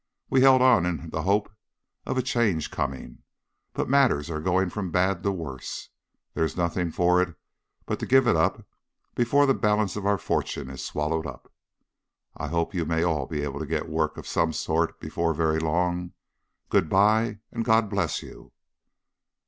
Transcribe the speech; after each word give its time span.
We 0.31 0.41
held 0.41 0.63
on 0.63 0.83
in 0.87 1.11
the 1.11 1.21
hope 1.21 1.55
of 2.07 2.17
a 2.17 2.23
change 2.23 2.71
coming, 2.71 3.19
but 3.73 3.87
matters 3.87 4.31
are 4.31 4.39
going 4.41 4.71
from 4.71 4.89
bad 4.89 5.21
to 5.21 5.31
worse. 5.31 5.89
There's 6.33 6.57
nothing 6.57 6.89
for 6.89 7.21
it 7.21 7.35
but 7.85 7.99
to 7.99 8.07
give 8.07 8.25
it 8.27 8.35
up 8.35 8.65
before 9.13 9.45
the 9.45 9.53
balance 9.53 9.95
of 9.95 10.07
our 10.07 10.17
fortune 10.17 10.71
is 10.71 10.83
swallowed 10.83 11.27
up. 11.27 11.53
I 12.35 12.47
hope 12.47 12.73
you 12.73 12.83
may 12.87 13.03
all 13.03 13.27
be 13.27 13.43
able 13.43 13.59
to 13.59 13.67
get 13.67 13.87
work 13.89 14.17
of 14.17 14.25
some 14.25 14.53
sort 14.53 14.99
before 14.99 15.35
very 15.35 15.59
long. 15.59 16.13
Good 16.69 16.89
bye, 16.89 17.37
and 17.51 17.63
God 17.63 17.87
bless 17.87 18.23
you!" 18.23 18.53